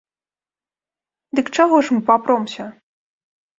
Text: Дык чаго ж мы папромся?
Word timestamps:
Дык 1.39 1.45
чаго 1.59 1.75
ж 1.85 1.99
мы 1.99 2.03
папромся? 2.11 2.63